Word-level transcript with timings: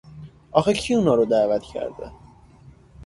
آخه 0.51 0.73
کی 0.73 0.93
اونارو 0.93 1.25
دعوت 1.25 1.61
کرده! 1.63 2.11